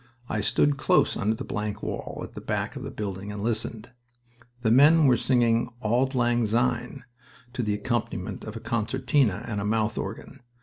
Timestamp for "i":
0.27-0.41